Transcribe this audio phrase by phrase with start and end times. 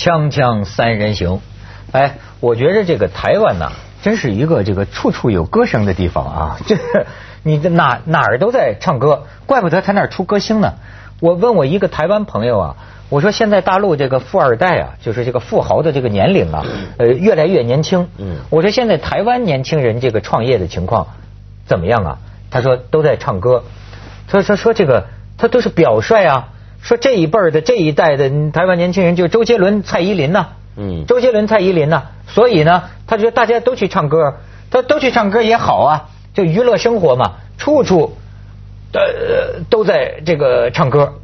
[0.00, 1.42] 锵锵三人行，
[1.92, 6.56] 哎，我觉得这个台湾呐，真是一个这个处处有歌声的地方啊！
[6.66, 6.78] 这
[7.42, 10.72] 你哪哪儿都在唱歌，怪不得他那儿出歌星呢。
[11.20, 12.76] 我问我一个台湾朋友啊，
[13.10, 16.64] 我说现在大陆这个富二代啊，就是这个富豪的这个年龄啊，
[16.96, 18.08] 呃，越来越年轻。
[18.16, 21.08] 嗯，我说现在台湾年轻人这个创业的情况
[21.66, 22.18] 怎么样啊？
[22.50, 23.64] 他说都在唱歌。
[24.28, 26.48] 他说说这个他都是表率啊。
[26.82, 34.36] 说这一辈儿的这一代的台湾年轻人，就周杰伦、蔡依林呐，嗯，周杰伦、蔡依林呐，所以呢，他觉得大家都去唱歌，
[34.70, 38.16] 他都去唱歌也好啊，就娱乐生活嘛，处处
[38.92, 41.14] 呃都在这个唱歌。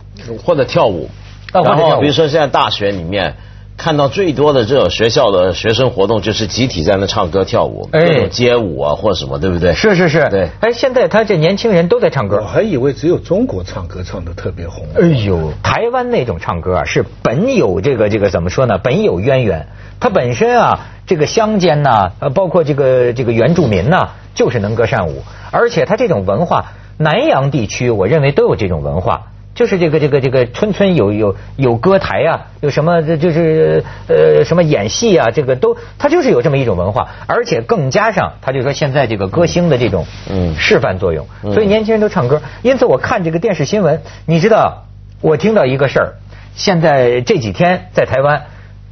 [0.44, 1.10] 或者跳舞，
[1.52, 3.34] 然后比如说现在大学里面。
[3.76, 9.74] 看到最多的这种学校的学生活动，就是集体在那唱歌跳舞，哎，街舞啊或什么，对不对？
[9.74, 10.48] 是是是，对。
[10.60, 12.38] 哎，现在他这年轻人都在唱歌。
[12.38, 14.86] 我还以为只有中国唱歌唱的特别红。
[14.94, 18.78] 哎呦，台湾那种唱歌啊，是本有这个这个怎么说呢？
[18.78, 19.66] 本有渊源。
[20.00, 29.32] 它本身啊，这个乡间呐，呃，包括这个这个原住民呐，就是能歌善舞，而且它这种文化，南洋地区我认为都有这种文化。
[29.56, 42.42] 就是这个这个这个村村有有有歌台啊，有什么就是呃什么演戏啊，这个都他就是有这么一种文化，而且更加上他就说现在这个歌星的这种嗯示范作用，所以年轻人都唱歌。
[42.60, 44.84] 因此我看这个电视新闻，你知道
[45.22, 46.08] 我听到一个事儿，
[46.54, 48.42] 现在这几天在台湾，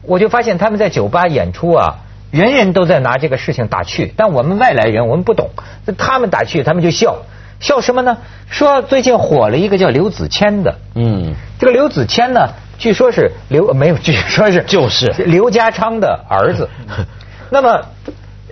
[0.01, 1.99] 我就发现他们在酒吧演出啊，
[2.31, 5.51] 人人都在拿这个事情打趣，但我们外来人我们不懂，
[5.99, 7.19] 他们打趣他们就笑。
[7.61, 8.19] 笑什么呢？
[8.51, 16.69] 说最近火了一个叫刘子谦的，嗯，这个刘子谦呢，据说是刘没有，据说是 就是刘家昌的儿子。
[17.51, 17.87] 那么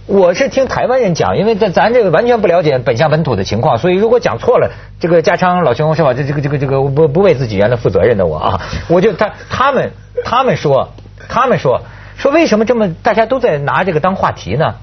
[0.07, 6.15] 我是听台湾人讲，因为在咱这个完全不了解本乡本土的情况，所以如果讲错了，这个家昌老兄是吧？
[6.15, 9.93] 这这个这个这个不不为自己原来负责任的我啊，我就他他们
[10.25, 10.93] 他们说
[11.29, 11.83] 他们说
[12.17, 14.75] 说为什么这么大家都在拿这个当话题呢？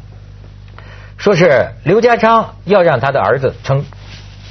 [1.17, 3.83] 说是刘家昌要让他的儿子成。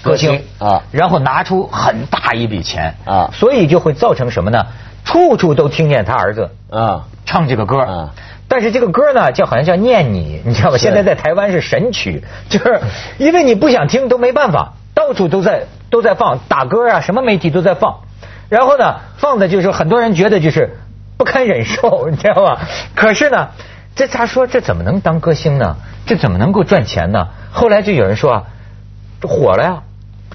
[0.03, 4.66] 歌星啊，然后拿出很大一笔钱啊，所以就会造成什么呢？
[5.04, 8.10] 处处都听见他儿子啊唱这个歌啊，
[8.47, 10.76] 但是这个歌呢，叫好像叫念你， 你知道吧？
[10.76, 12.81] 现在在台湾是神曲， 就是
[13.16, 18.00] 因为你不想听都没办法，到处都在都在放打歌啊，什么媒体都在放，
[18.50, 20.78] 然后呢，放的就是很多人觉得就是
[21.16, 22.60] 不堪忍受， 你知道吧？
[22.94, 23.48] 可是呢，
[23.94, 25.76] 这他说这怎么能当歌星呢？
[26.04, 27.28] 这怎么能够赚钱呢？
[27.50, 28.42] 后来就有人说啊，
[29.22, 29.82] 这火了呀。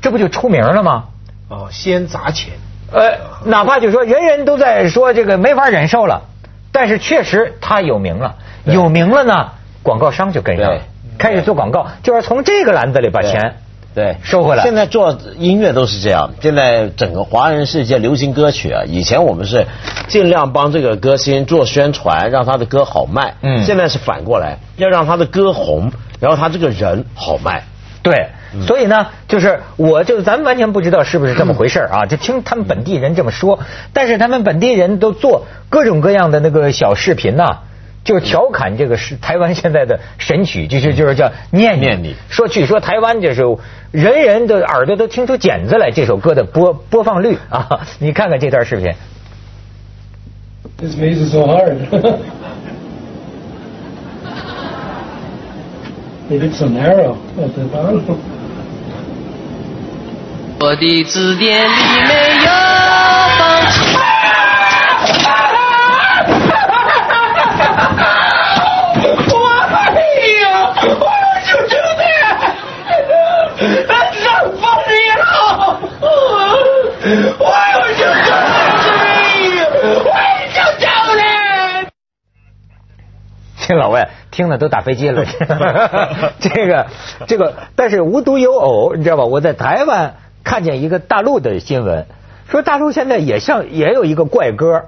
[0.04, 1.06] 这不就出名了吗？
[1.48, 2.54] 哦，先砸钱。
[2.92, 6.24] 呃，哪怕就说人人都在说这个没法忍受了，
[6.74, 10.78] 但是确实他有名了，有名了呢，广告商就跟上，
[11.18, 13.56] 开始做广告，就是从这个篮子里把钱
[13.96, 14.64] 对收回来。
[14.64, 19.66] 现在做音乐都是这样，现在整个华人世界流行歌曲啊，以前我们是
[20.10, 23.36] 尽量帮这个歌星做宣传，让他的歌好卖。
[23.42, 27.64] 嗯，现在是反过来，要让他的歌红，然后他这个人好卖。
[28.04, 28.28] 对。
[28.68, 33.62] 所以呢，就是我就咱们完全不知道是不是这么回事啊，就听他们本地人这么说。
[33.94, 37.62] 但是他们本地人都做各种各样的那个小视频呐，
[38.04, 42.16] 就是调侃这个是台湾现在的神曲，就是就是叫念念你。
[42.30, 43.42] 说据说台湾就是
[43.90, 48.94] 人人的耳朵都听出茧子来，这首歌的播播放率啊，你看看这段视频。
[50.78, 51.78] This maze is so hard.
[56.30, 58.18] It looks so narrow at the bottom.
[60.60, 61.74] 我的字典里
[62.08, 62.14] 没
[62.46, 62.50] 有
[63.38, 63.98] 放弃。
[69.30, 69.36] 我
[69.74, 69.84] 哎
[70.42, 70.44] 呀，
[70.80, 72.02] 我要救救你！
[74.24, 75.22] 上风里了！
[77.38, 78.30] 我要救救
[79.04, 79.06] 你！
[79.84, 80.84] 我要救救
[81.20, 81.22] 你！
[83.68, 83.96] 这老外
[84.34, 85.24] 听了都打飞机了。
[86.42, 86.88] 这个
[87.28, 89.24] 这个，但是无独有偶，你知道吧？
[89.24, 90.16] 我在台湾。
[90.46, 92.06] 看见一个大陆的新闻，
[92.50, 94.88] 说大陆现在也像也有一个怪歌，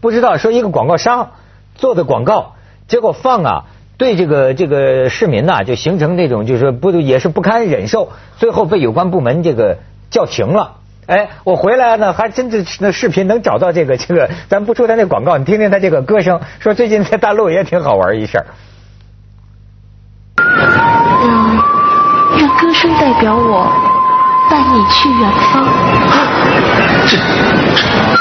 [0.00, 1.30] 不知道说一个广告商
[1.76, 2.54] 做的广告，
[2.88, 3.64] 结果放啊，
[3.98, 9.78] 对这个这个市民呐，就形成这种就是不也是不堪忍受，最后被有关部门这个
[10.10, 10.78] 叫停了。
[11.06, 18.46] 哎，我回来呢，还真的那视频能找到这个这个，咱不说他那广告，你听听他这个歌声，说最近在大陆也挺好玩一事儿。
[22.76, 23.96] 顺代表我。
[24.48, 25.66] 带你去远方。
[27.06, 28.15] 这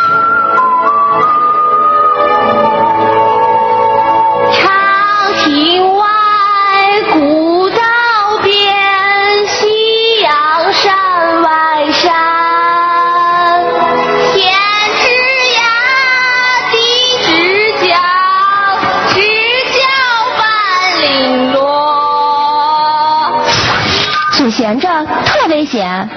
[24.55, 26.09] 闲着特危险。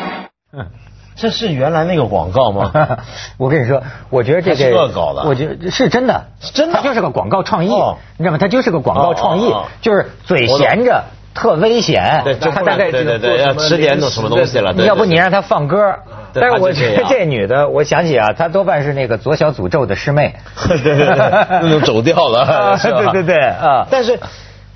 [1.16, 2.70] 这是原来那个广告吗？
[3.36, 8.38] 我跟你说，我觉得这个恶搞的我觉得是真的，真的它就是个广告创意，哦你知道吗？
[8.40, 11.02] 它就是个广告创意，哦哦哦就是嘴闲着
[11.34, 12.20] 特危险。
[12.22, 14.72] 对，他大概对对对，要吃点种什么东西了。
[14.72, 15.96] 对要不你让他放歌，
[16.32, 20.36] 但是我觉得这女的，我想起啊，她多半是那个左小诅咒的师妹。
[20.68, 24.20] 对对对，那种走调了，对对对啊但是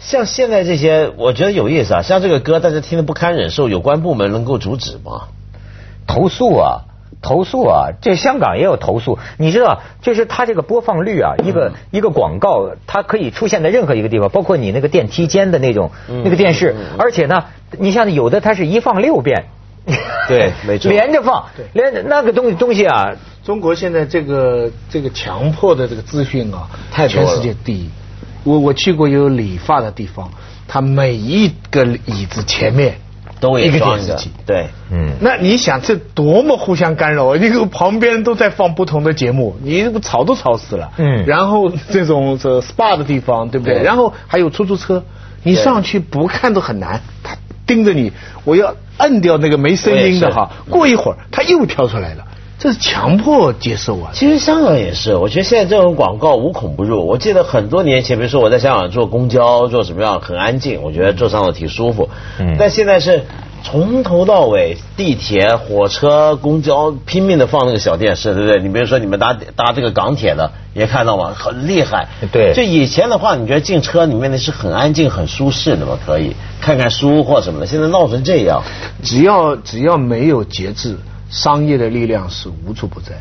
[0.04, 2.02] 像现在这些，我觉得有意思啊。
[2.02, 5.28] 像这个歌，大家听得不堪忍受，有关部门能够阻止吗？
[6.08, 6.82] 投诉啊，
[7.22, 9.18] 投诉啊，这香港也有投诉。
[9.38, 17.44] 你知道，就是它这个播放率啊，一个、嗯一个广告，它可以出现在任何一个地方，包括你那个电梯间的那种、嗯那个电视，而且呢，
[17.78, 19.44] 你像有的它是一放六遍。
[20.28, 23.12] 对 没错连着放，连着那个东西东西啊，
[23.44, 27.88] 中国现在这个这个强迫的这个资讯啊，太多了全世界第一。
[28.44, 30.30] 我我去过有理发的地方，
[30.68, 32.96] 它每一个椅子前面
[33.40, 34.30] 都有一个电视机。
[34.46, 37.34] 对，嗯，那你想这多么互相干扰？
[37.36, 40.90] 那个旁边都在放不同的节目，你这不吵都吵死了。
[40.98, 43.74] 嗯然后这种这 SPA 的地方，对不对？
[43.76, 45.04] 对然后还有出租车，
[45.42, 47.36] 你上去不看都很难，他
[47.66, 48.12] 盯着你，
[48.44, 52.24] 我要摁掉那个没声音的哈，过一会儿他又跳出来了，
[52.62, 54.12] 这是强迫接受啊。
[54.14, 57.04] 其实香港也是，我觉得现在这种广告无孔不入。
[57.04, 62.08] 我记得很多年前，比如说我在香港坐公交，坐什么样很安静，我觉得坐上了挺舒服。
[62.38, 63.24] 嗯但现在是
[63.64, 68.60] 从头到尾，地铁、火车、公交拼命的放那个小电视，对不对？
[68.60, 71.32] 你比如说你们搭搭这个港铁的，也看到吗？
[71.36, 72.06] 很厉害。
[72.30, 75.98] 对就以前的话，你觉得进车里面的是很安静、很舒适的嘛？
[76.06, 77.66] 可以看看书或什么的。
[77.66, 78.62] 现在闹成这样，
[79.02, 80.96] 只要只要没有节制，
[81.32, 83.20] 商业的力量是无处不在。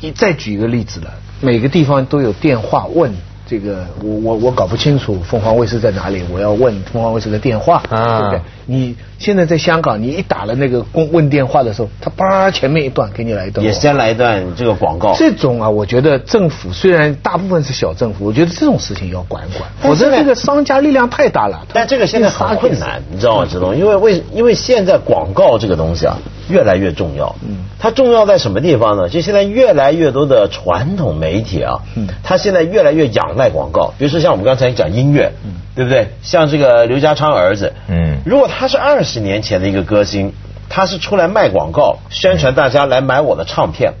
[0.00, 3.12] 你再举一个例子了，每个地方都有电话问
[3.48, 8.40] 这个，我我我搞不清楚凤凰卫视在哪里，我要问凤凰卫视的电话，啊对不对？
[8.66, 15.14] 你现在在香港，你一打了那个公问电话的时候，他叭前面一段给你来一段，也先来一段这个广告。
[15.16, 21.66] 这种啊，我觉得政府虽然大部分是小政府，我觉得这种事情要管管，否则这个商家力量太大了。
[21.72, 23.46] 但这个现在很困难，你知道吗？
[23.50, 23.74] 知道吗？
[23.74, 26.18] 因为为因为现在广告这个东西啊，
[26.50, 27.34] 越来越重要。
[27.42, 29.08] 嗯，它重要在什么地方呢？
[29.08, 33.94] 就现在越来越多的传统媒体啊，嗯，它现在越来越仰赖广告。
[33.96, 36.08] 比如说像我们刚才讲音乐，嗯，对不对？
[36.22, 40.34] 像这个刘家昌儿子，嗯如果他是二十年前的一个歌星，
[40.68, 43.94] 他是出来卖广告，宣传大家来买我的唱片，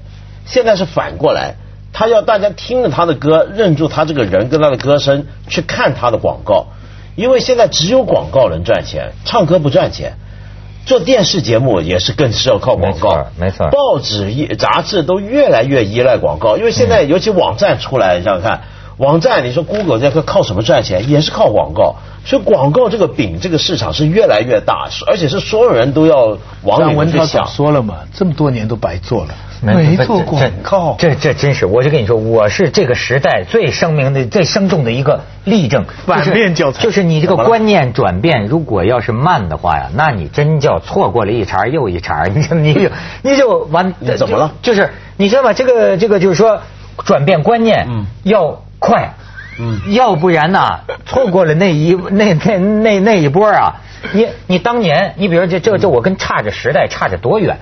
[0.44, 1.54] 现在是反过来。
[1.90, 6.66] 他要大家听着他的歌，认住他这个人跟他的歌声，去看他的广告。
[7.16, 10.12] 因为现在只有广告能赚钱，唱歌不赚钱。
[10.86, 18.62] 做电视节目也是更是要靠广告，没错没错报纸、杂志都越来越依赖广告，因为现在尤其网站出来，你想想看，
[18.98, 21.08] 网站你说 Google 这个靠什么赚钱？
[21.08, 21.96] 也是靠广告。
[22.24, 27.46] 所以广告这个饼，这个市场是越来越大，而且是所有人都要往里想。
[27.46, 29.30] 说了嘛，这么多年都白做了，
[29.62, 30.96] 没做广告。
[30.98, 35.86] 这这真是，我就跟你说，我是这个时代最声明的、最生动的一个例证。
[36.04, 42.90] 反面教材就是你这个观念转变，如果要是慢的话呀，那你真叫错过了一茬又一茬，你就你就
[43.22, 43.94] 你就完。
[44.00, 45.54] 你怎么了就就是你知道吗？
[45.54, 46.60] 这个这个就是说，
[47.06, 49.14] 转变观念嗯要快。
[49.60, 53.80] 嗯要不然呐，错过了那一 那那那那一波啊，
[54.12, 57.58] 你你当年，你比如这这这，我跟差着时代差着多远？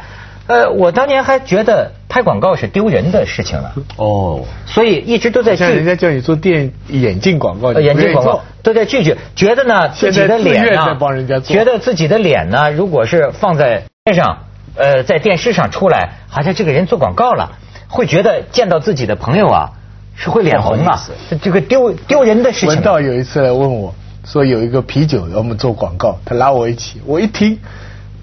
[0.46, 10.98] 呃，我当年还觉得拍广告是丢人的事情了，哦，所以一直都在像人家叫你做电眼镜广告，眼镜广告都在拒绝，觉得呢自己的脸呢
[11.42, 14.44] 觉得自己的脸呢，如果是放在边上，
[14.76, 17.52] 呃，在电视上出来，好像这个人做广告了，
[17.88, 19.70] 会觉得见到自己的朋友啊
[20.16, 22.74] 是会脸红啊不好意思，这这个丢丢人的事情啊。
[22.74, 23.94] 文道有一次来问我
[24.24, 27.58] 说有一个啤酒要我们做广告，他拉我一起，我一听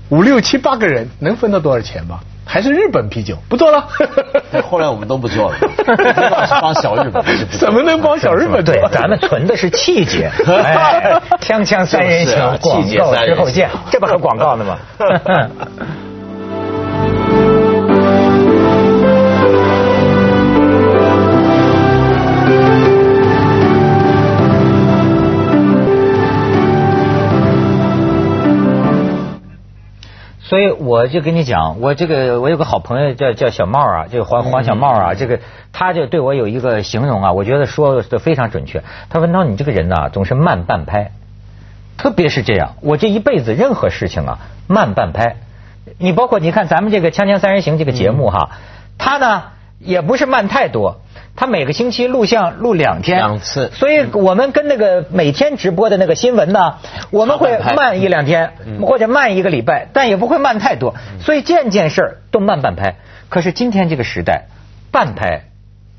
[0.10, 2.20] 五六七八个人能分到多少钱吗？
[2.46, 3.88] 还是日本啤酒，不做了。
[4.70, 5.58] 后来我们都不做了，
[6.62, 8.64] 帮小日本，怎么能帮小日本？
[8.64, 14.78] 对，咱们存的是气节， 哎，锵锵三人行，广气节告三人行之后见，这不还广告呢吗？
[30.54, 35.40] 所以我就跟你讲，我这个我有个好朋友叫叫小茂啊，这个黄黄小茂啊，这个
[35.72, 38.84] 他就对我有一个形容啊，我觉得说的非常准确。
[39.10, 41.10] 他说：“涛，你这个人呐、总是慢半拍，
[41.98, 45.38] 特别是这样，我这一辈子任何事情啊慢半拍。
[45.98, 48.52] 你包括你看咱们这个《锵锵三人行》这个节目哈，
[49.00, 49.46] 他呢
[49.84, 51.02] 也不是慢太多。”
[51.36, 56.76] 他每个星期录像录两天，两次所以我们跟那个每天直播的那个新闻呢，
[57.10, 62.98] 我们会慢一两天，或者慢一个礼拜，但也不会慢太多，所以件件事儿都慢半拍。
[63.30, 64.44] 可是今天这个时代，
[64.92, 65.46] 半拍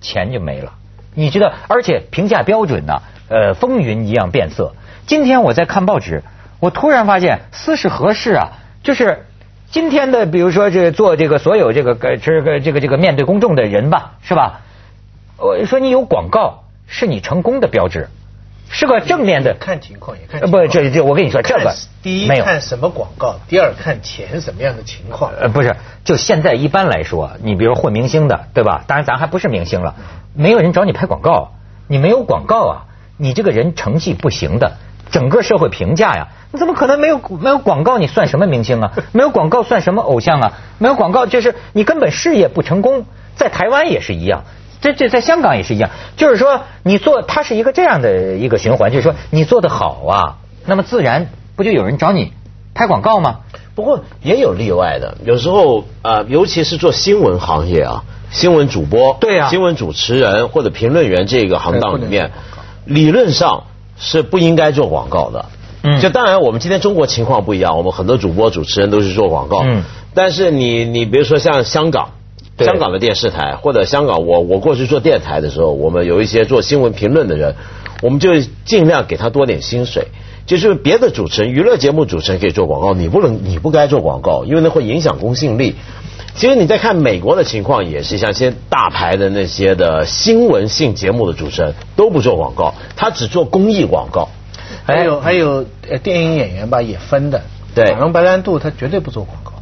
[0.00, 0.74] 钱就没了，
[1.14, 4.74] 你知道，而且评价标准呢，呃，风云一样变色。
[5.08, 6.22] 今天我在看报纸，
[6.60, 8.52] 我突然发现斯是何事啊？
[8.84, 9.26] 就是
[9.74, 14.60] 今天的，比如说这做这个所有这个呃这个这个这个面对公众的人吧，是吧？
[15.36, 18.08] 我说你有广告是你成功的标志，
[18.70, 19.56] 是个正面的。
[19.58, 20.48] 看情况也看。
[20.48, 22.44] 不，这这我跟你说，这个第一没有。
[22.44, 25.32] 看什么广告，第二看钱什么样的情况。
[25.32, 28.84] 呃，不是，就现在一般来说，你比如混明星的，对吧？
[28.86, 29.96] 当然咱还不是明星了，
[30.36, 31.50] 没有人找你拍广告，
[31.88, 32.74] 你没有广告啊，
[33.16, 34.76] 你这个人成绩不行的，
[35.10, 37.98] 整个社会评价呀，你怎么可能没有没有广告？
[37.98, 38.92] 你算什么明星啊？
[39.12, 40.52] 没有广告算什么偶像啊？
[40.78, 43.06] 没有广告就是你根本事业不成功，
[43.36, 44.44] 在台湾也是一样。
[44.80, 52.32] 这这在香港也是一样，就是说你做它是一个这样的一个循环，就是说你做的好啊，那么自然不就有人找你
[52.74, 53.40] 拍广告吗？
[53.74, 62.30] 不过也有例外的，有时候呃，尤其是做新闻行业啊，新闻主播、对啊新闻主持人或者评论员这个行当里面
[62.84, 63.64] 理论上
[63.98, 65.46] 是不应该做广告的。
[65.82, 69.62] 嗯就当然我们今天中国情况不一样，我们很多主播主持人都是做广告。
[69.64, 69.82] 嗯
[70.14, 72.10] 但是你你比如说像香港。
[72.56, 77.56] 对香港的电视台或者香港，我我过去做电台的时候，我们有一些做新闻评论的人，
[78.00, 78.30] 我们就
[78.64, 80.06] 尽量给他多点薪水。
[80.46, 85.74] 就是别的主持人，娱乐节目主持人可以做广告，你不能，你不该做广告，因为那会影响公信力。
[86.34, 94.28] 其实你在看美国的情况也是，像一些大牌的那些的新闻性节目的主持人都不做广告，他只做公益广告。
[94.84, 97.42] 还有还有呃电影演员吧也分的，
[97.74, 99.52] 对马龙白兰度他绝对不做广告，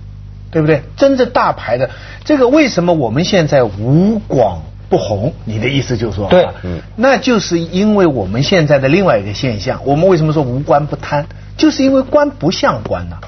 [0.50, 0.82] 对不对？
[0.96, 1.90] 真正大牌的
[2.24, 5.34] 这个为什么我们现在无广不红？
[5.44, 6.54] 你的意思就是说，对啊
[6.96, 11.26] 那就是因为我们现在的另外一个现象，我们为什么说无官不贪？
[11.56, 13.18] 就是因为官不像官呐、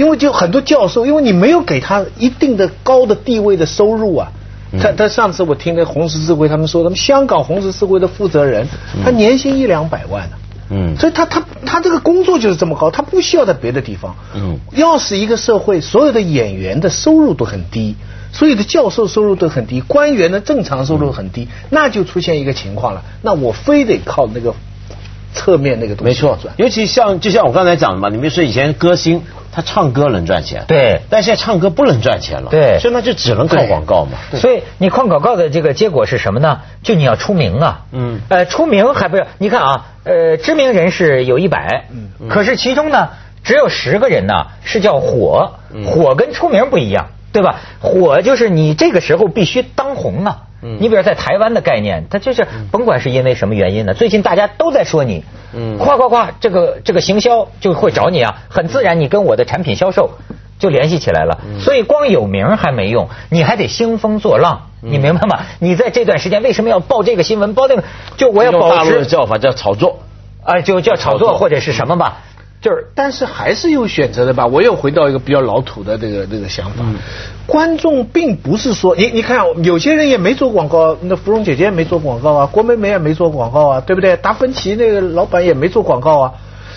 [0.00, 4.32] 因为就很多教授，因为你没有给他一定的高的地位的收入啊。
[4.80, 8.66] 他他上次我听那红十字会他们说，他们香港红十字会的负责人，
[9.04, 10.36] 他年薪一两百万呢、
[10.70, 14.16] 嗯所以他他他这个工作就是这么高，他不需要在别的地方。
[14.34, 17.94] 嗯要是一个社会所有的演员的收入都很低，
[18.32, 23.02] 所有的教授收入都很低，官员的正常收入很低，那就出现一个情况了。
[23.20, 24.54] 那我非得靠那个
[25.34, 34.18] 侧面那个东西没错，尤其像就像我刚才讲的嘛，你比如说以前歌星他唱歌能赚钱，对但现在唱歌不能赚钱了，对所以那就只能靠广告嘛。
[34.38, 36.60] 所以你靠广告的这个结果是什么呢？
[36.82, 39.26] 就你要出名啊，嗯呃，出名还不是？
[39.38, 43.08] 你看啊，呃，知名人士有一百，嗯可是其中呢，
[43.42, 47.56] 只有十个人呢是叫火，嗯火跟出名不一样，对吧？
[47.80, 50.42] 火就是你这个时候必须当红啊。
[50.62, 55.24] 嗯你比如在台湾的概念，它就是甭管是因为什么原因呢，最近大家都在说你，
[55.54, 60.10] 嗯夸夸夸，这个这个行销就会找你啊，很自然，你跟我的产品销售
[60.58, 61.38] 就联系起来了。
[61.46, 65.40] 嗯所以光有名还没用，你还得兴风作浪，嗯你明白吗？
[65.58, 67.84] 你在这段时间为什么要报这个新闻，报那个？
[68.16, 70.00] 就我要保持大陆的持叫法叫炒作。
[70.42, 72.22] 啊，就叫炒作或者是什么吧，
[72.60, 74.46] 就是但是还是有选择的吧。
[74.46, 76.84] 我又回到一个比较老土的这个这个想法，
[77.46, 84.16] 观众并不是说你你看有些人也没做广告，那芙蓉姐姐也没做广告啊，郭美美也没做广告啊，对不对？
[84.16, 86.32] 达芬奇那个老板也没做广告啊。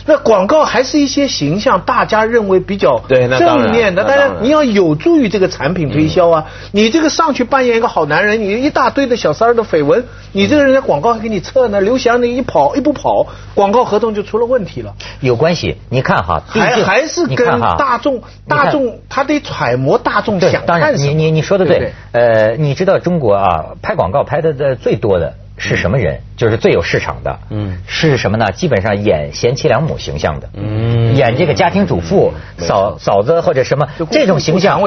[0.05, 6.45] 那广告还是一些形象，大家认为比较正面的，那当然你要有助于这个产品推销啊。
[6.71, 14.93] 你这个上去扮演一个好男人，你一大堆的小三儿的绯闻，你这个人家广告还给你撤呢，刘翔那一跑一不跑，广告合同就出了问题了。
[15.21, 15.77] 有关系。
[15.89, 21.11] 你看哈，毕还竟还是跟你看哈大众大众他得揣摩大众，想当然看什么。
[21.11, 26.19] 你你你说的对呃，你知道中国啊，拍广告拍的的最多的是什么人？
[26.35, 27.77] 就是最有市场的，嗯。
[27.87, 28.51] 是什么呢？
[28.51, 31.15] 基本上演贤妻良母形象的，嗯。
[31.15, 34.81] 演这个家庭主妇、嫂嫂子或者什么这种形象，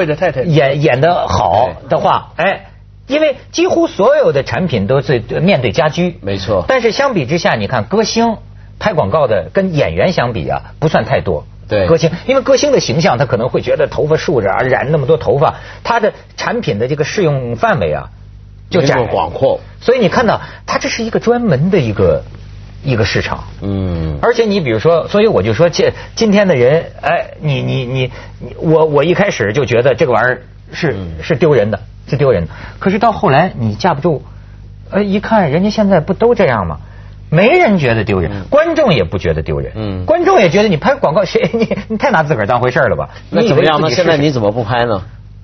[0.45, 2.71] 演演的好的话，哎。
[3.07, 6.65] 因为几乎所有的产品都是面对家居，没错。
[6.67, 8.35] 但是相比之下，你看歌星
[8.79, 11.45] 拍广告的跟演员相比啊，不算太多。
[11.69, 11.87] 对。
[11.87, 15.55] 歌星，因为歌星的形象，他可能会觉得头发竖着啊，染那么多头发，
[15.85, 18.09] 他的产品的这个适用范围啊，
[18.69, 19.59] 就窄广阔。
[19.81, 22.23] 所以你看到，它这是一个专门的一个
[22.83, 23.45] 一个市场。
[23.61, 30.41] 嗯，而且你比如说，所以我就说，这今天的人，哎，你你你你，我我一开始就觉得这个玩意儿
[30.73, 32.49] 是嗯是丢人的，是丢人的。
[32.79, 34.23] 可是到后来你架不住，
[34.89, 36.79] 呃，一看人家现在不都这样吗？
[37.29, 43.09] 没人觉得丢人，观众也不觉得丢人，嗯观众也觉得你拍广告，谁你你太拿自个儿当回事儿了吧？
[43.29, 43.89] 那怎么样呢？
[43.89, 45.03] 现在你怎么不拍呢？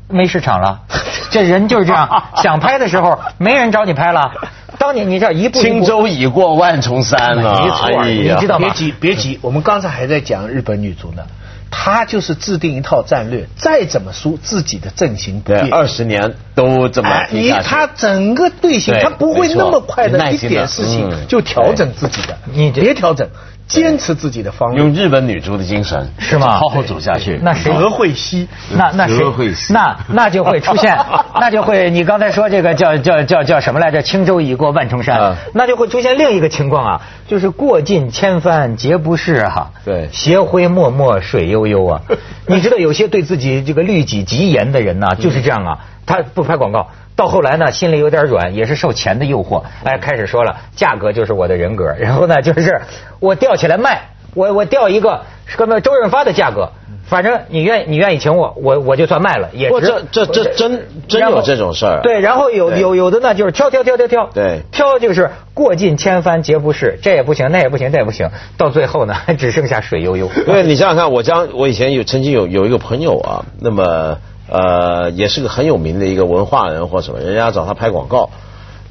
[0.10, 0.80] 没市场了，
[1.32, 4.32] 这人就是这样，想拍的时候没人找你拍了。
[4.78, 7.62] 当年你这一步一步轻舟已过万重山了。
[7.62, 11.24] 没错哎呀你知道吗别急，别急，我们刚才还在讲日本女足呢，
[11.70, 15.74] 她就是制定一套战略，再怎么输，自己的阵型不对，变。
[15.74, 22.38] 二十年都这么哎，你踢下去他整个队形，对他不会那么快的一点事情就调整自己的。
[22.52, 23.30] 你别调整，
[23.68, 24.94] 坚持自己的方用。
[24.94, 27.40] 日本女足的精神，是吗好好走下去。
[27.42, 30.98] 那谁德惠西，那那谁德惠西那那就会出现，
[31.40, 34.02] 那就会你刚才说这个叫叫叫叫什么来着？
[34.02, 42.02] 轻舟已过万重山，嗯那就会出现另一个情况啊，就是过尽千帆皆不是啊，对斜晖脉脉水悠悠啊。
[42.48, 46.90] 你知道有些对自己这个律己极严的人呢、就是这样啊，他不拍广告。
[47.16, 52.82] 到后来呢，心里有点软，也是受钱的诱惑，哎，开始说了，价格就是我的人格， 然后呢，就是
[53.20, 56.70] 我吊起来卖，我我吊一个是跟周润发的价格，
[57.06, 59.82] 反正你愿你愿意请我，我我就算卖了，也值。
[59.82, 70.30] 这这这真真有这种事儿对，然后有有有的呢，就是挑挑挑挑挑，对挑就是过尽千帆皆不是，这也不行，那也不行，那也不行，到最后呢， 只剩下水悠悠。
[70.46, 74.18] 对，你想想看，我将我以前有曾经有有一个朋友啊，那么
[74.54, 78.30] 呃也是个很有名的一个文化人或什么，人家找他拍广告，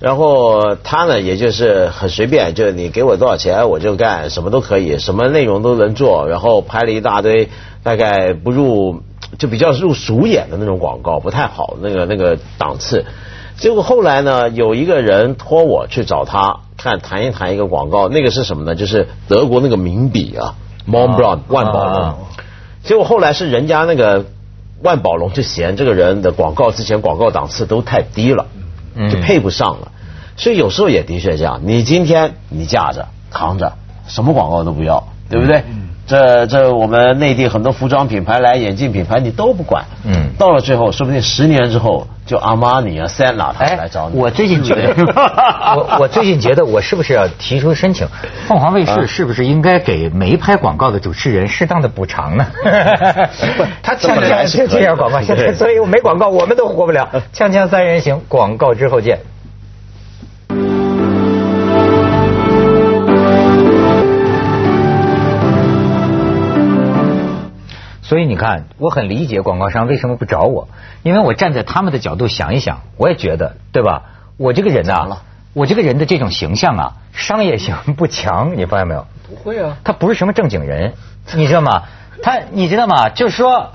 [0.00, 7.48] 然后他呢也就是很随便，就是你给我多少钱我就干，什么都可以，什么内容都能做，然后拍了一大堆，
[7.84, 9.02] 大概不入
[9.38, 13.04] 就比较入俗眼的那种广告，不太好那个那个档次。
[13.56, 18.74] 结果后来呢，有一个人托我去找他看谈一谈一个广告，那个是什么呢？
[18.74, 20.56] 就是德国那个名笔啊
[20.90, 22.02] ，Mont Blanc 万宝龙。
[22.02, 22.16] 啊
[22.82, 24.24] 结果后来是人家那个
[24.82, 28.46] 万宝龙就嫌这个人的广告之前广告档次都太低了，
[28.94, 29.92] 嗯就配不上了。
[30.36, 33.74] 所以有时候也的确这样，你今天你架着扛着，
[34.06, 35.64] 什么广告都不要，对不对？
[36.02, 44.18] 嗯这这我们内地很多服装品牌来眼镜品牌你都不管，嗯到了最后说不定十年之后就阿玛尼啊、塞纳他们来找你。
[44.18, 44.94] 我最近觉得，
[45.76, 48.06] 我我最近觉得，我是不是要提出申请？
[48.48, 52.46] 凤凰卫视啊是不是应该给没拍广告的主持人适当的补偿呢？
[53.56, 57.08] 不， 他锵本来锵是可以这样广告，现在所以没广告我们都活不了。
[57.32, 59.20] 锵锵三人行，广告之后见。
[68.12, 70.68] 所以你看，我很理解广告商为什么不找我，
[71.02, 74.02] 因为我站在他们的角度想一想，我也觉得，对吧？
[74.36, 75.16] 我这个人呐、
[75.54, 79.06] 我这个人的这种形象啊，商业性不强，你发现没有？
[79.26, 79.78] 不会啊。
[79.82, 80.92] 他不是什么正经人，
[81.34, 81.84] 你知道吗？
[82.22, 83.08] 他你知道吗？
[83.08, 83.70] 就是说，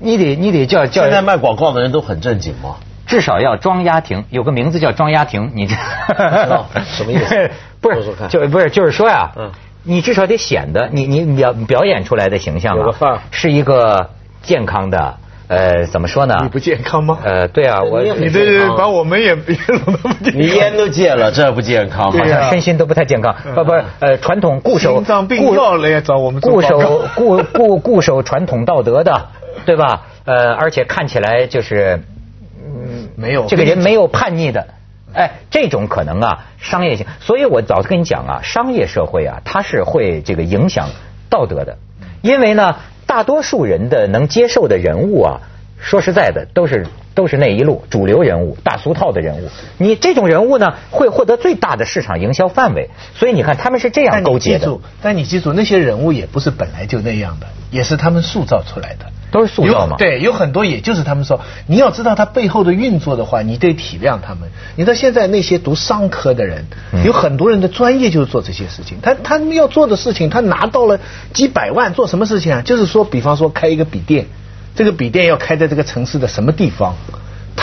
[0.00, 2.78] 你得你得叫叫现在卖广告的人都很正经吗？
[3.06, 5.76] 至少要装丫婷，有个名字叫装丫婷，你知
[6.16, 9.52] 道什么意思 不是说说看就不是就是说呀，嗯
[9.84, 14.10] 你至少得显得你你表表演出来的形象啊是一个
[14.42, 15.16] 健康的，
[15.48, 16.36] 呃，怎么说呢？
[16.42, 17.18] 你不健康吗？
[17.22, 19.36] 呃，对啊，我你这把我们也
[20.34, 22.18] 你烟都戒了，这不健康吗？
[22.18, 29.28] 好对呀像身心都不太健康，不不，呃，传统固守心脏病固药了也找我们固守固固固守传统道德的，
[29.66, 30.02] 对吧？
[30.24, 32.02] 呃，而且看起来就是，
[32.64, 34.66] 嗯，没有这个人没有叛逆的。
[35.14, 40.88] 哎，这种可能啊，商业性，所以我早就跟你讲啊，商业社会啊，它是会这个影响
[41.30, 41.78] 道德的，
[42.20, 45.40] 因为呢，大多数人的能接受的人物啊，
[45.80, 49.48] 说实在的，都是都是那一路主流人物、大俗套的人物。
[49.78, 59.06] 你这种人物呢，会获得最大的市场营销范围，所以你看他们是这样但勾结的你记住，，但你记住，那些人物也不是本来就那样的，也是他们塑造出来的。
[59.30, 64.48] 都是塑造嘛对，有很多也就是他们说，你要知道他背后的运作的话，你得体谅他们。
[64.76, 68.98] 你知道现在那些读商科的人，嗯有很多人的专业就是做这些事情。
[69.02, 71.00] 他他们要做的事情，他拿到了
[71.32, 72.62] 几百万，做什么事情啊？
[72.62, 74.26] 就是说，比方说开一个笔店，
[74.74, 76.96] 这个笔店要开在这个城市的什么地方？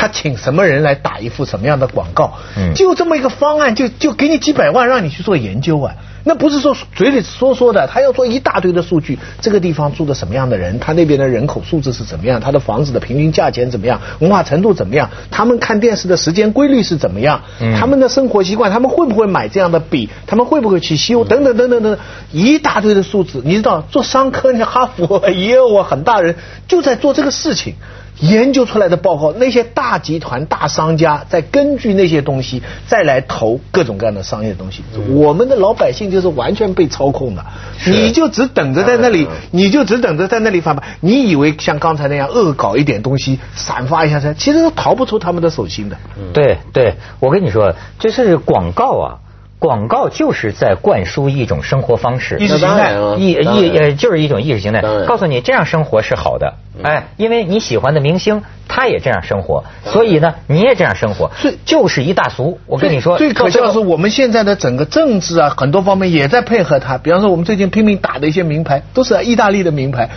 [0.01, 2.33] 他请什么人来打一副什么样的广告？
[2.57, 5.93] 嗯就这么一个方案，就就给你几百万让你去做研究啊。
[6.23, 9.19] 那不是说嘴里说说的，他要做一大堆的数据。
[9.41, 21.99] 这个地方住的什么样的人，他那边的人口素质是怎么样，他的房子的平均价钱怎么样，文化程度怎么样，他们看电视的时间规律是怎么样，嗯他们的生活习惯，他们会不会买这样的笔，他们会不会去修，等等等等等等，
[22.31, 23.43] 一大堆的数字。
[23.45, 26.35] 你知道，做商科，你哈佛也有啊，很大人
[26.67, 27.75] 就在做这个事情。
[28.19, 34.84] 研究出来的报告，那些大集团、大商家在根据那些东西再来投各种各样的商业东西。
[35.10, 37.43] 我们的老百姓就是完全被操控的，
[37.88, 40.97] 你就只等着在那里，你就只等着在那里发牌。
[41.00, 45.97] 你以为像刚才那样恶搞一点东西，散发一下噻，其实都逃不出他们的手心的。
[46.34, 49.17] 对对，我跟你说，这是广告啊。
[49.62, 61.32] 广告就是在灌输一种生活方式，意识形态意意呃就是一种意识形态，告诉你这样生活是好的，哎，因为你喜欢的明星他也这样生活，所以呢，你也这样生活，
[61.65, 62.60] 就是一大俗。
[62.65, 66.98] 我跟你说，最可笑的是我们现在的整个政治啊，很多方面也在配合他。
[66.98, 70.10] 比方说，我们最近拼命打的一些名牌，都是意大利的名牌。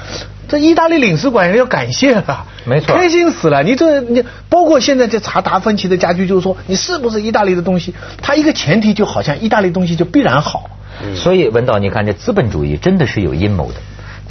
[0.46, 3.62] 这意大利领事馆人要感谢了，没错，开心死了。
[3.62, 7.94] 你这你包括现在在查达芬奇的家具，就是说你是不是意大利的东西？
[8.20, 10.70] 它一个前提就好像意大利东西就必然好。
[11.16, 13.74] 所以文道，你看这资本主义真的是有阴谋的。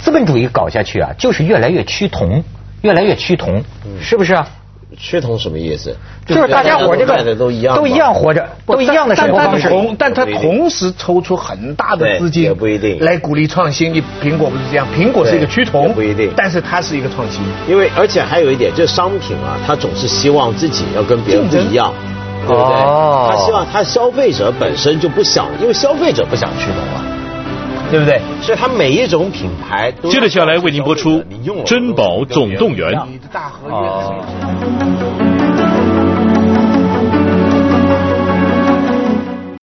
[0.04, 2.44] 资本主义搞下去啊，就是越来越趋同，
[2.82, 3.64] 越来越趋同，
[4.02, 4.46] 是不是啊？
[4.98, 5.96] 趋同什么意思？
[6.26, 9.72] 就是大家伙这个都一样，都一样活着，都一样的生活方式。
[9.98, 13.94] 但他同时抽出很大的资金，也不一定来鼓励创新。
[13.94, 14.86] 你苹果不是这样？
[14.94, 16.30] 苹果是一个趋同，不一定。
[16.36, 21.90] 但是它是一个创新，因为而且还有一点，就是商品啊，它总是希望自己要跟别人不一样，
[22.46, 22.74] 对不对？
[23.30, 27.13] 他希望他消费者本身就不想，因为消费者不想趋同啊。
[27.90, 28.20] 对不对？
[28.42, 29.92] 所以它每一种品牌。
[30.10, 31.22] 接着下来为您播出
[31.64, 32.92] 《珍宝总动员》。
[33.06, 33.74] 你的大合约。